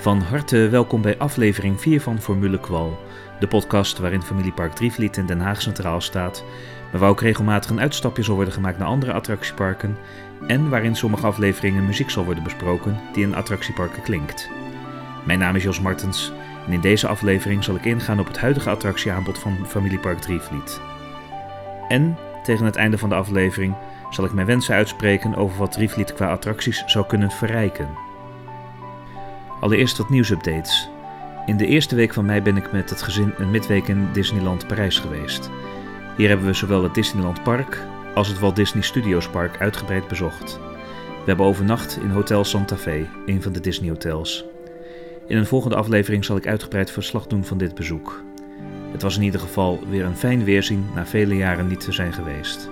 [0.00, 2.98] Van harte welkom bij aflevering 4 van Formule Kwal,
[3.40, 6.44] de podcast waarin Familiepark Drievliet in Den Haag centraal staat,
[6.90, 9.96] maar waar ook regelmatig een uitstapje zal worden gemaakt naar andere attractieparken
[10.46, 14.50] en waarin sommige afleveringen muziek zal worden besproken die in attractieparken klinkt.
[15.24, 16.32] Mijn naam is Jos Martens
[16.66, 20.80] en in deze aflevering zal ik ingaan op het huidige attractieaanbod van Familiepark Drievliet.
[21.88, 23.74] En tegen het einde van de aflevering
[24.10, 28.09] zal ik mijn wensen uitspreken over wat Drievliet qua attracties zou kunnen verrijken.
[29.60, 30.88] Allereerst wat nieuwsupdates.
[31.46, 34.66] In de eerste week van mei ben ik met het gezin een midweek in Disneyland
[34.66, 35.50] Parijs geweest.
[36.16, 37.82] Hier hebben we zowel het Disneyland Park
[38.14, 40.58] als het Walt Disney Studios Park uitgebreid bezocht.
[41.20, 44.44] We hebben overnacht in Hotel Santa Fe, een van de Disney hotels.
[45.26, 48.22] In een volgende aflevering zal ik uitgebreid verslag doen van dit bezoek.
[48.92, 52.12] Het was in ieder geval weer een fijn weerzien na vele jaren niet te zijn
[52.12, 52.68] geweest.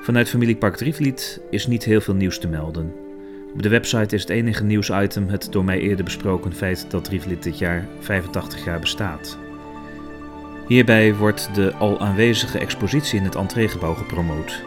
[0.00, 3.03] Vanuit familiepark Drievliet is niet heel veel nieuws te melden.
[3.54, 7.42] Op de website is het enige nieuwsitem het door mij eerder besproken feit dat Drievliet
[7.42, 9.38] dit jaar 85 jaar bestaat.
[10.68, 14.62] Hierbij wordt de al aanwezige expositie in het entreegebouw gepromoot.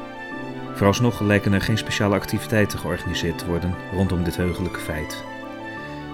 [0.73, 5.23] Vooralsnog lijken er geen speciale activiteiten georganiseerd te worden rondom dit heugelijke feit.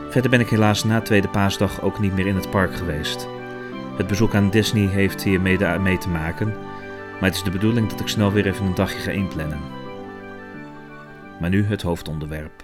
[0.09, 3.27] Verder ben ik helaas na tweede paasdag ook niet meer in het park geweest.
[3.97, 6.47] Het bezoek aan Disney heeft hier mede mee te maken,
[7.19, 9.82] maar het is de bedoeling dat ik snel weer even een dagje ga inplannen.
[11.43, 12.63] Maar nu het hoofdonderwerp.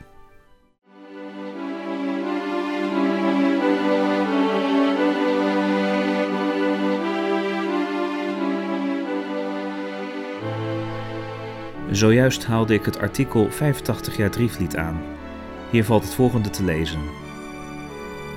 [11.91, 15.01] Zojuist haalde ik het artikel 85 jaar Drievliet aan.
[15.69, 17.01] Hier valt het volgende te lezen.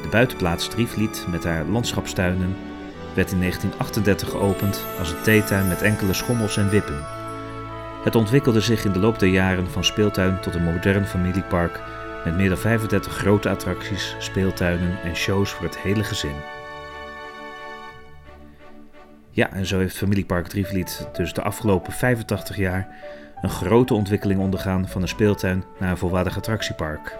[0.03, 2.57] De buitenplaats Drievliet met haar landschapstuinen
[3.15, 7.22] werd in 1938 geopend als een theetuin met enkele schommels en wippen.
[8.03, 11.81] Het ontwikkelde zich in de loop der jaren van speeltuin tot een modern familiepark
[12.25, 16.35] met meer dan 35 grote attracties, speeltuinen en shows voor het hele gezin.
[19.31, 22.89] Ja, en zo heeft Familiepark Drievliet dus de afgelopen 85 jaar
[23.43, 27.19] een grote ontwikkeling ondergaan van een speeltuin naar een volwaardig attractiepark.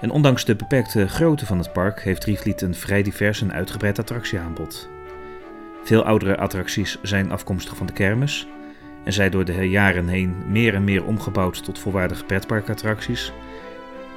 [0.00, 3.98] En ondanks de beperkte grootte van het park heeft Drievliet een vrij divers en uitgebreid
[3.98, 4.88] attractieaanbod.
[5.84, 8.46] Veel oudere attracties zijn afkomstig van de kermis
[9.04, 13.32] en zijn door de jaren heen meer en meer omgebouwd tot volwaardige pretparkattracties.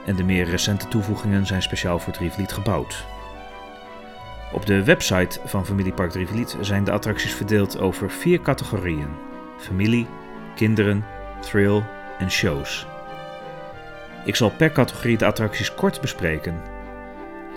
[0.05, 3.05] En de meer recente toevoegingen zijn speciaal voor Drievliet gebouwd.
[4.51, 9.09] Op de website van Familiepark Drievliet zijn de attracties verdeeld over vier categorieën:
[9.57, 10.07] familie,
[10.55, 11.05] kinderen,
[11.41, 11.83] thrill
[12.19, 12.87] en shows.
[14.25, 16.61] Ik zal per categorie de attracties kort bespreken.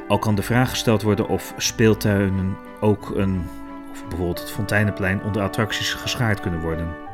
[0.09, 3.49] Al kan de vraag gesteld worden of speeltuinen ook een,
[3.91, 7.07] of bijvoorbeeld het Fonteinenplein, onder attracties geschaard kunnen worden.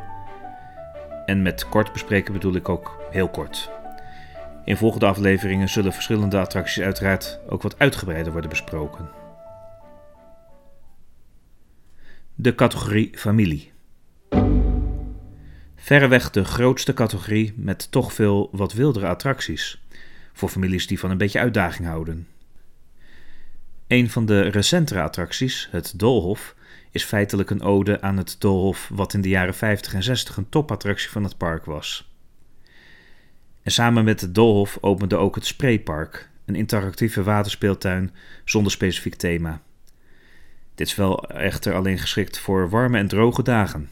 [1.27, 3.71] En met kort bespreken bedoel ik ook heel kort.
[4.65, 9.09] In volgende afleveringen zullen verschillende attracties uiteraard ook wat uitgebreider worden besproken.
[12.35, 13.73] De categorie familie.
[15.77, 19.83] Verreweg de grootste categorie met toch veel wat wildere attracties.
[20.33, 22.29] Voor families die van een beetje uitdaging houden.
[23.87, 26.55] Een van de recentere attracties, het Doolhof,
[26.95, 30.49] is feitelijk een ode aan het Doolhof wat in de jaren 50 en 60 een
[30.49, 32.13] topattractie van het park was.
[33.63, 38.11] En samen met het Doolhof opende ook het Spreepark, een interactieve waterspeeltuin
[38.45, 39.63] zonder specifiek thema.
[40.75, 43.91] Dit is wel echter alleen geschikt voor warme en droge dagen.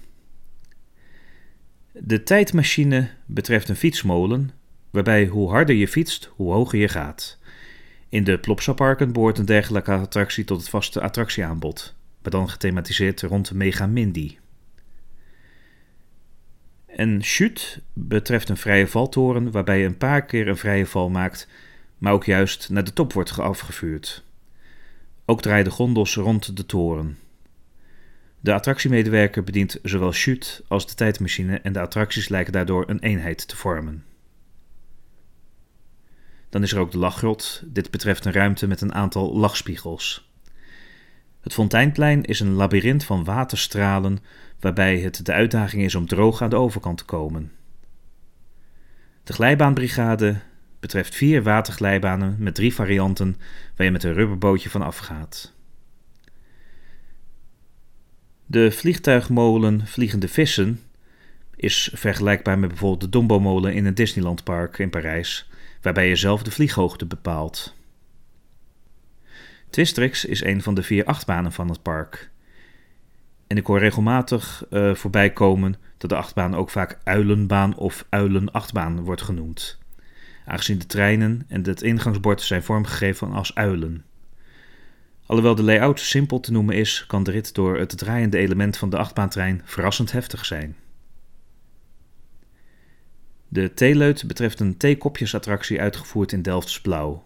[1.93, 4.51] De tijdmachine betreft een fietsmolen,
[4.91, 7.39] waarbij hoe harder je fietst, hoe hoger je gaat.
[8.09, 13.53] In de Plopsaparken behoort een dergelijke attractie tot het vaste attractieaanbod, maar dan gethematiseerd rond
[13.53, 14.37] Mega Mindy.
[16.87, 21.49] En Chute betreft een vrije valtoren waarbij je een paar keer een vrije val maakt,
[21.99, 24.25] maar ook juist naar de top wordt afgevuurd.
[25.25, 27.19] Ook draaien de gondels rond de toren.
[28.41, 33.49] De attractiemedewerker bedient zowel Chute als de tijdmachine en de attracties lijken daardoor een eenheid
[33.49, 34.05] te vormen.
[36.49, 37.63] Dan is er ook de lachgrot.
[37.67, 40.32] Dit betreft een ruimte met een aantal lachspiegels.
[41.43, 44.19] Het Fonteinplein is een labyrint van waterstralen
[44.61, 47.53] waarbij het de uitdaging is om droog aan de overkant te komen.
[49.25, 50.41] De glijbaanbrigade
[50.81, 53.37] betreft vier waterglijbanen met drie varianten
[53.77, 55.53] waar je met een rubberbootje van afgaat.
[58.47, 60.81] De vliegtuigmolen Vliegende Vissen
[61.57, 65.51] is vergelijkbaar met bijvoorbeeld de Dombo-molen in het Disneylandpark in Parijs,
[65.81, 67.75] waarbij je zelf de vlieghoogte bepaalt.
[69.73, 72.31] Twistrix is een van de vier achtbanen van het park.
[73.47, 79.01] En ik hoor regelmatig uh, voorbij komen dat de achtbaan ook vaak Uilenbaan of Uilenachtbaan
[79.01, 79.79] wordt genoemd.
[80.45, 84.05] aangezien de treinen en het ingangsbord zijn vormgegeven als uilen.
[85.27, 88.91] Alhoewel de layout simpel te noemen is, kan de rit door het draaiende element van
[88.91, 90.77] de achtbaantrein verrassend heftig zijn.
[93.49, 97.25] De theeleut betreft een theekopjesattractie uitgevoerd in Delfts blauw.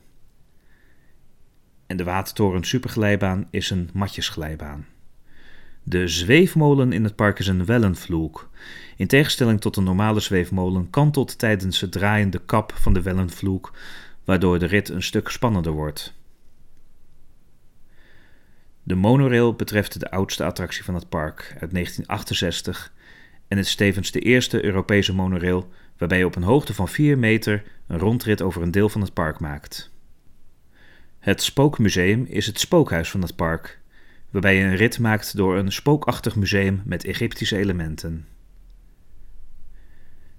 [1.86, 4.86] En de Watertoren Superglijbaan is een matjesglijbaan.
[5.82, 8.50] De zweefmolen in het park is een wellenvloek.
[8.96, 13.72] In tegenstelling tot een normale zweefmolen kantelt tijdens het draaien de kap van de wellenvloek,
[14.24, 16.14] waardoor de rit een stuk spannender wordt.
[18.82, 22.92] De monorail betreft de oudste attractie van het park uit 1968
[23.48, 25.68] en het is tevens de eerste Europese monorail
[25.98, 29.12] waarbij je op een hoogte van 4 meter een rondrit over een deel van het
[29.12, 29.94] park maakt.
[31.26, 33.80] Het Spookmuseum is het spookhuis van het park,
[34.30, 38.26] waarbij je een rit maakt door een spookachtig museum met Egyptische elementen.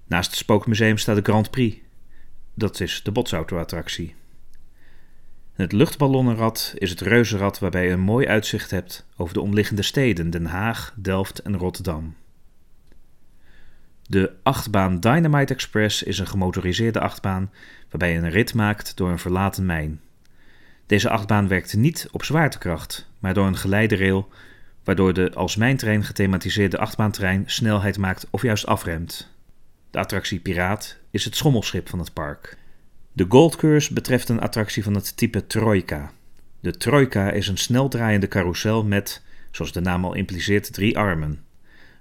[0.06, 1.76] Naast het Spookmuseum staat de Grand Prix.
[2.54, 4.14] Dat is de botsauto-attractie.
[5.52, 10.30] Het luchtballonnenrad is het reuzenrad waarbij je een mooi uitzicht hebt over de omliggende steden
[10.30, 12.14] Den Haag, Delft en Rotterdam.
[14.02, 17.50] De achtbaan Dynamite Express is een gemotoriseerde achtbaan
[17.90, 20.00] waarbij je een rit maakt door een verlaten mijn.
[20.88, 24.28] Deze achtbaan werkt niet op zwaartekracht, maar door een geleiderail,
[24.84, 29.34] waardoor de als mijntrein gethematiseerde achtbaantrein snelheid maakt of juist afremt.
[29.90, 32.56] De attractie Piraat is het schommelschip van het park.
[33.12, 36.10] De Gold Curse betreft een attractie van het type Troika.
[36.60, 41.44] De Troika is een sneldraaiende carousel met, zoals de naam al impliceert, drie armen.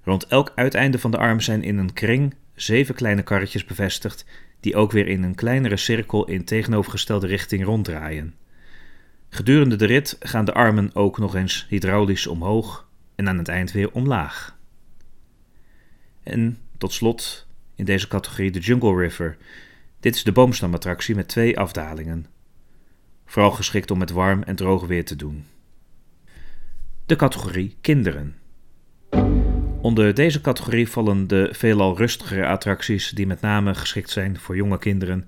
[0.03, 4.25] Rond elk uiteinde van de arm zijn in een kring zeven kleine karretjes bevestigd,
[4.59, 8.35] die ook weer in een kleinere cirkel in tegenovergestelde richting ronddraaien.
[9.29, 13.71] Gedurende de rit gaan de armen ook nog eens hydraulisch omhoog en aan het eind
[13.71, 14.57] weer omlaag.
[16.23, 19.37] En tot slot in deze categorie de Jungle River.
[19.99, 22.25] Dit is de boomstamattractie met twee afdalingen.
[23.25, 25.45] Vooral geschikt om met warm en droog weer te doen.
[27.05, 28.35] De categorie kinderen.
[29.81, 34.79] Onder deze categorie vallen de veelal rustigere attracties die met name geschikt zijn voor jonge
[34.79, 35.27] kinderen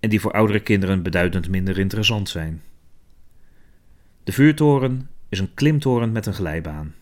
[0.00, 2.62] en die voor oudere kinderen beduidend minder interessant zijn.
[4.24, 6.94] De vuurtoren is een klimtoren met een glijbaan.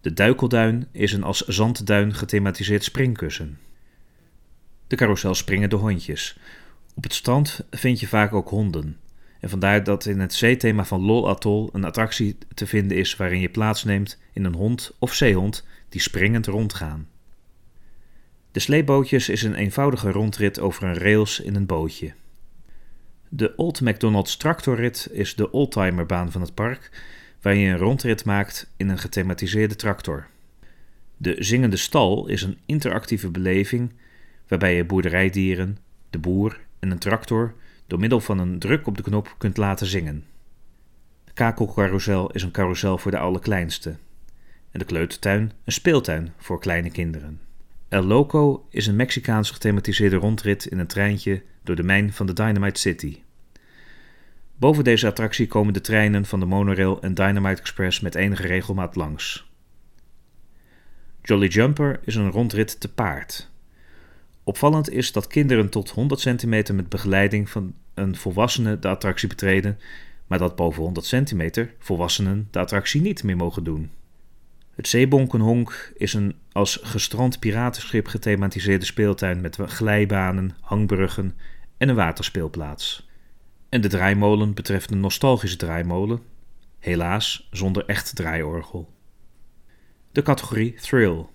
[0.00, 3.58] De duikelduin is een als zandduin gethematiseerd springkussen.
[4.86, 6.38] De carousel springen de hondjes.
[6.94, 8.96] Op het strand vind je vaak ook honden.
[9.40, 13.40] En vandaar dat in het zeethema van Lol Atoll een attractie te vinden is waarin
[13.40, 17.08] je plaatsneemt in een hond of zeehond die springend rondgaan.
[18.52, 22.12] De sleepbootjes is een eenvoudige rondrit over een rails in een bootje.
[23.32, 26.90] De Old McDonald's tractorrit is de oldtimerbaan van het park,
[27.40, 30.26] waar je een rondrit maakt in een gethematiseerde tractor.
[31.16, 33.92] De Zingende Stal is een interactieve beleving
[34.48, 35.78] waarbij je boerderijdieren,
[36.10, 37.54] de boer en een tractor
[37.86, 40.24] door middel van een druk op de knop kunt laten zingen.
[41.24, 43.96] De kakelcarousel is een carousel voor de allerkleinste.
[44.70, 47.40] En de kleutertuin een speeltuin voor kleine kinderen.
[47.90, 52.32] El Loco is een Mexicaans gethematiseerde rondrit in een treintje door de mijn van de
[52.32, 53.18] Dynamite City.
[54.56, 58.96] Boven deze attractie komen de treinen van de monorail en Dynamite Express met enige regelmaat
[58.96, 59.50] langs.
[61.22, 63.50] Jolly Jumper is een rondrit te paard.
[64.44, 69.78] Opvallend is dat kinderen tot 100 centimeter met begeleiding van een volwassene de attractie betreden,
[70.26, 73.90] maar dat boven 100 centimeter volwassenen de attractie niet meer mogen doen.
[74.80, 81.34] Het Zeebonkenhonk is een als gestrand piratenschip gethematiseerde speeltuin met glijbanen, hangbruggen
[81.76, 83.08] en een waterspeelplaats.
[83.68, 86.20] En de draaimolen betreft een nostalgische draaimolen,
[86.78, 88.92] helaas zonder echt draaiorgel.
[90.12, 91.26] De categorie Thrill.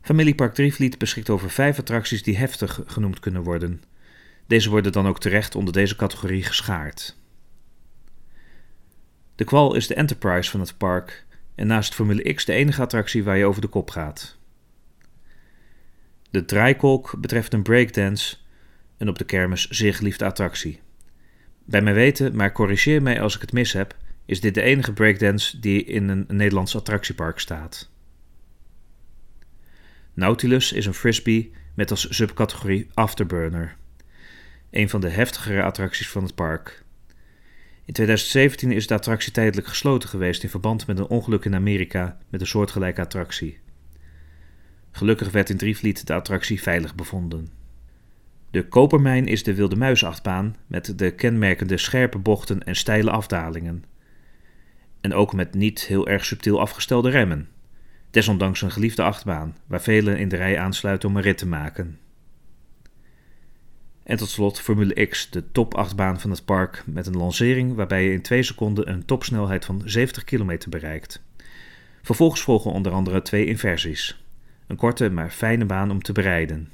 [0.00, 3.82] Familiepark Drievliet beschikt over vijf attracties die heftig genoemd kunnen worden.
[4.46, 7.16] Deze worden dan ook terecht onder deze categorie geschaard.
[9.36, 13.24] De kwal is de Enterprise van het park en naast Formule X de enige attractie
[13.24, 14.38] waar je over de kop gaat.
[16.30, 18.36] De draaikolk betreft een breakdance,
[18.96, 20.80] en op de kermis zeer geliefde attractie.
[21.64, 24.92] Bij mijn weten, maar corrigeer mij als ik het mis heb, is dit de enige
[24.92, 27.90] breakdance die in een Nederlands attractiepark staat.
[30.14, 33.76] Nautilus is een frisbee met als subcategorie Afterburner.
[34.70, 36.84] Een van de heftigere attracties van het park.
[37.86, 42.18] In 2017 is de attractie tijdelijk gesloten geweest in verband met een ongeluk in Amerika
[42.28, 43.58] met een soortgelijke attractie.
[44.90, 47.48] Gelukkig werd in Drievliet de attractie veilig bevonden.
[48.50, 53.84] De Kopermijn is de wilde muisachtbaan met de kenmerkende scherpe bochten en steile afdalingen.
[55.00, 57.48] En ook met niet heel erg subtiel afgestelde remmen.
[58.10, 61.98] Desondanks een geliefde achtbaan, waar velen in de rij aansluiten om een rit te maken.
[64.06, 67.74] En tot slot Formule X, de top 8 baan van het park, met een lancering
[67.74, 71.22] waarbij je in 2 seconden een topsnelheid van 70 km bereikt.
[72.02, 74.24] Vervolgens volgen onder andere twee inversies.
[74.66, 76.70] Een korte maar fijne baan om te bereiden.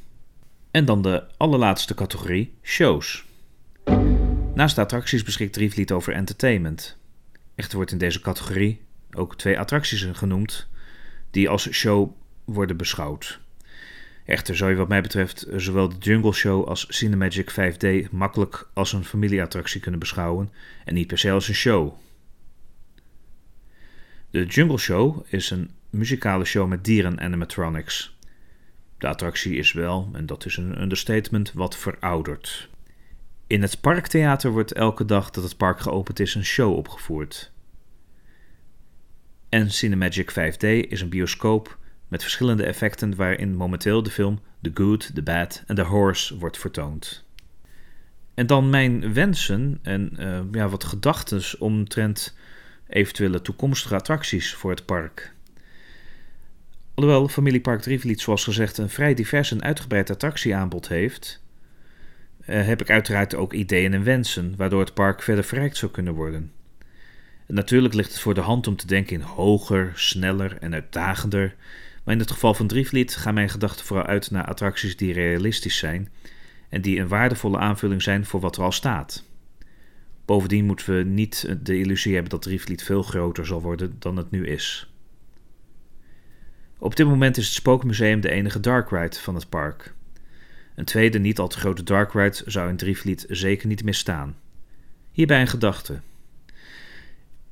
[0.70, 3.24] En dan de allerlaatste categorie, shows.
[4.54, 6.98] Naast de attracties beschikt Drievliet over entertainment.
[7.54, 8.80] Echter wordt in deze categorie
[9.12, 10.68] ook twee attracties genoemd
[11.30, 12.10] die als show
[12.44, 13.40] worden beschouwd.
[14.24, 18.92] Echter zou je wat mij betreft zowel de Jungle Show als Cinemagic 5D makkelijk als
[18.92, 20.52] een familieattractie kunnen beschouwen
[20.84, 21.92] en niet per se als een show.
[24.30, 28.16] De Jungle Show is een muzikale show met dieren animatronics.
[28.98, 32.68] De attractie is wel, en dat is een understatement, wat verouderd.
[33.46, 37.52] In het parktheater wordt elke dag dat het park geopend is een show opgevoerd.
[39.48, 41.78] En Cinemagic 5D is een bioscoop
[42.12, 46.58] met verschillende effecten waarin momenteel de film The Good, The Bad en The Horse wordt
[46.58, 47.24] vertoond.
[48.34, 52.36] En dan mijn wensen en uh, ja, wat gedachten omtrent
[52.88, 55.34] eventuele toekomstige attracties voor het park.
[56.94, 61.42] Alhoewel Familiepark Drievliet zoals gezegd een vrij divers en uitgebreid attractieaanbod heeft,
[62.40, 66.14] uh, heb ik uiteraard ook ideeën en wensen waardoor het park verder verrijkt zou kunnen
[66.14, 66.52] worden.
[67.46, 71.54] En natuurlijk ligt het voor de hand om te denken in hoger, sneller en uitdagender,
[72.04, 75.78] maar in het geval van Drievliet gaan mijn gedachten vooral uit naar attracties die realistisch
[75.78, 76.08] zijn
[76.68, 79.24] en die een waardevolle aanvulling zijn voor wat er al staat.
[80.24, 84.30] Bovendien moeten we niet de illusie hebben dat Drievliet veel groter zal worden dan het
[84.30, 84.92] nu is.
[86.78, 89.94] Op dit moment is het Spookmuseum de enige dark ride van het park.
[90.74, 94.36] Een tweede niet al te grote dark ride zou in Drievliet zeker niet misstaan.
[95.12, 96.00] Hierbij een gedachte.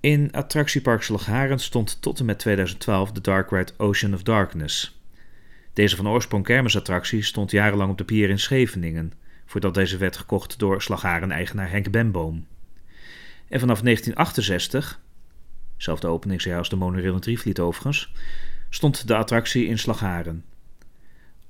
[0.00, 5.00] In attractiepark Slagharen stond tot en met 2012 de dark ride Ocean of Darkness.
[5.72, 9.12] Deze van oorsprong kermisattractie stond jarenlang op de pier in Scheveningen,
[9.46, 12.46] voordat deze werd gekocht door Slagharen-eigenaar Henk Benboom.
[13.48, 15.00] En vanaf 1968,
[15.76, 18.12] zelfde openingsjaar als de monorail in Drievliet overigens,
[18.70, 20.44] stond de attractie in Slagharen.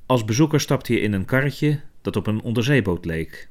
[0.07, 3.49] Als bezoeker stapte je in een karretje dat op een onderzeeboot leek.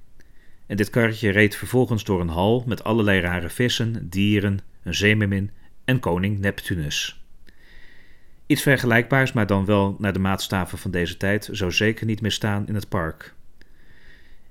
[0.67, 5.51] En dit karretje reed vervolgens door een hal met allerlei rare vissen, dieren, een zeemermin
[5.85, 7.23] en koning Neptunus.
[8.45, 12.31] Iets vergelijkbaars, maar dan wel naar de maatstaven van deze tijd, zou zeker niet meer
[12.31, 13.33] staan in het park.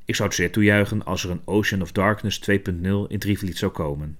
[0.04, 2.56] Ik zou het zeer toejuichen als er een Ocean of Darkness 2.0
[3.08, 4.18] in Drievliet zou komen.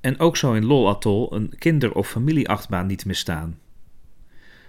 [0.00, 3.58] En ook zou in Lol Atoll een kinder- of familieachtbaan niet meer staan.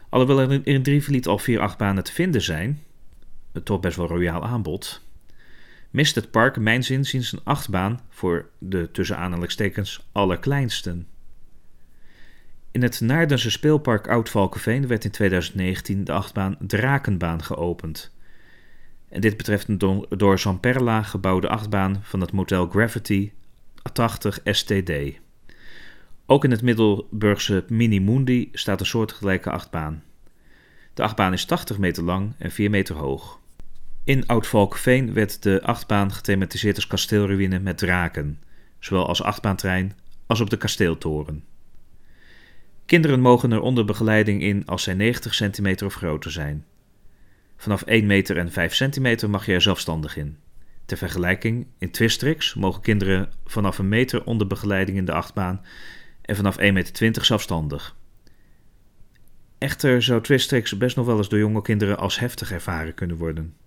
[0.10, 2.83] Alhoewel er in Drievliet al vier achtbanen te vinden zijn,
[3.51, 5.02] het toch best wel royaal aanbod,
[5.93, 11.07] mist het park mijn zinziens een achtbaan voor de tussen aanhalingstekens allerkleinsten.
[12.71, 18.15] In het Naardense speelpark Oud-Valkenveen werd in 2019 de achtbaan Drakenbaan geopend.
[19.09, 23.31] En dit betreft een door Zamperla gebouwde achtbaan van het model Gravity
[23.93, 24.91] 80 STD.
[26.25, 30.03] Ook in het Middelburgse Mini Mundi staat een soortgelijke achtbaan.
[30.93, 33.41] De achtbaan is 80 meter lang en 4 meter hoog.
[34.05, 38.41] In Oud-Valkveen werd de achtbaan gethematiseerd als kasteelruïne met draken,
[38.79, 39.93] zowel als achtbaantrein
[40.25, 41.43] als op de kasteeltoren.
[42.86, 46.65] Kinderen mogen er onder begeleiding in als zij 90 centimeter of groter zijn.
[47.57, 50.38] Vanaf 1 meter en 5 centimeter mag je er zelfstandig in.
[50.86, 55.62] Ter vergelijking, in Twistrix mogen kinderen vanaf een meter onder begeleiding in de achtbaan
[56.22, 57.95] en vanaf 1,20 meter zelfstandig.
[59.57, 63.62] Echter zou Twistrix best nog wel eens door jonge kinderen als heftig ervaren kunnen worden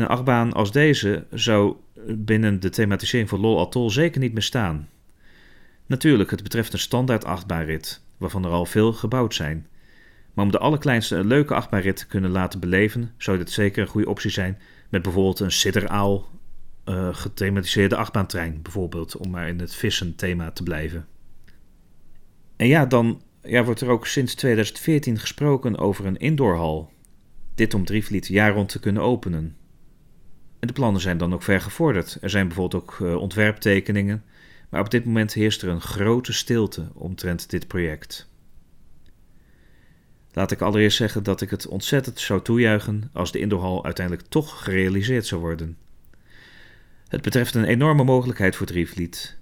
[0.00, 1.76] een achtbaan als deze zou
[2.06, 4.88] binnen de thematisering van LOL Atoll zeker niet meer staan.
[5.86, 9.66] Natuurlijk, het betreft een standaard achtbaanrit, waarvan er al veel gebouwd zijn.
[10.34, 13.88] Maar om de allerkleinste een leuke achtbaanrit te kunnen laten beleven, zou dit zeker een
[13.88, 16.28] goede optie zijn met bijvoorbeeld een sidderaal
[16.84, 21.06] uh, gethematiseerde achtbaantrein, bijvoorbeeld, om maar in het vissen thema te blijven.
[22.56, 26.90] En ja, dan ja, wordt er ook sinds 2014 gesproken over een indoorhal.
[27.54, 29.56] Dit om Drievliet jaar rond te kunnen openen.
[30.66, 32.18] De plannen zijn dan ook ver gevorderd.
[32.20, 34.24] Er zijn bijvoorbeeld ook uh, ontwerptekeningen,
[34.68, 38.28] maar op dit moment heerst er een grote stilte omtrent dit project.
[40.32, 44.64] Laat ik allereerst zeggen dat ik het ontzettend zou toejuichen als de indoorhal uiteindelijk toch
[44.64, 45.76] gerealiseerd zou worden.
[47.08, 49.36] Het betreft een enorme mogelijkheid voor Drievliet.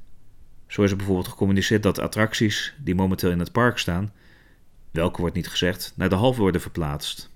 [0.66, 4.12] Zo is er bijvoorbeeld gecommuniceerd dat attracties die momenteel in het park staan,
[4.90, 7.30] welke wordt niet gezegd, naar de hal worden verplaatst.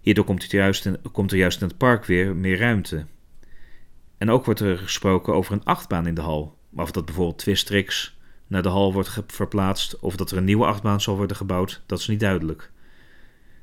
[0.00, 3.06] Hierdoor komt, het juist komt er juist in het park weer meer ruimte.
[4.24, 6.58] En ook wordt er gesproken over een achtbaan in de hal.
[6.70, 10.66] Maar of dat bijvoorbeeld Twistrix naar de hal wordt verplaatst of dat er een nieuwe
[10.66, 12.70] achtbaan zal worden gebouwd, dat is niet duidelijk.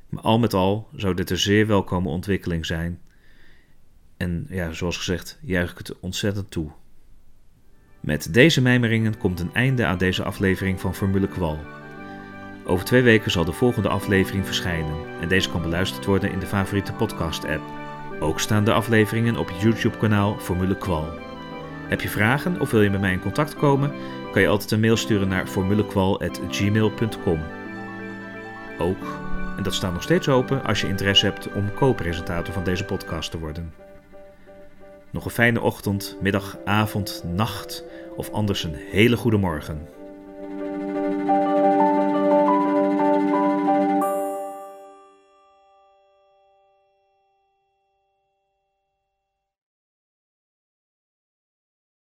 [0.08, 3.00] Maar al met al zou dit een zeer welkome ontwikkeling zijn.
[4.16, 6.70] En ja, zoals gezegd, juich ik het ontzettend toe.
[8.00, 11.58] Met deze mijmeringen komt een einde aan deze aflevering van Formule Kwal.
[12.66, 16.46] Over twee weken zal de volgende aflevering verschijnen en deze kan beluisterd worden in de
[16.46, 17.81] favoriete podcast-app.
[18.20, 21.08] Ook staan de afleveringen op het YouTube-kanaal Formule Kwal.
[21.88, 23.92] Heb je vragen of wil je met mij in contact komen?
[24.32, 27.40] Kan je altijd een mail sturen naar formulekwal.gmail.com.
[28.78, 29.20] Ook,
[29.56, 33.30] en dat staat nog steeds open, als je interesse hebt om co-presentator van deze podcast
[33.30, 33.74] te worden.
[35.10, 37.84] Nog een fijne ochtend, middag, avond, nacht
[38.16, 39.88] of anders een hele goede morgen.